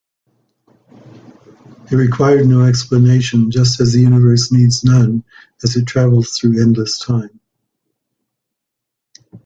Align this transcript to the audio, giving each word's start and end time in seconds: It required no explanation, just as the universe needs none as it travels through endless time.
It 1.91 1.95
required 1.95 2.47
no 2.47 2.63
explanation, 2.65 3.51
just 3.51 3.79
as 3.79 3.93
the 3.93 3.99
universe 3.99 4.51
needs 4.51 4.83
none 4.83 5.23
as 5.63 5.75
it 5.75 5.85
travels 5.85 6.31
through 6.35 6.59
endless 6.59 6.97
time. 6.97 7.39